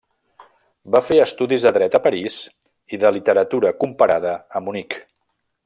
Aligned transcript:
Va 0.95 1.01
fer 1.09 1.17
estudis 1.25 1.67
de 1.67 1.73
dret 1.75 1.97
a 1.99 2.01
París 2.07 2.39
i 2.97 3.01
de 3.05 3.13
literatura 3.19 3.73
comparada 3.85 4.33
a 4.61 4.65
Munic. 4.69 4.99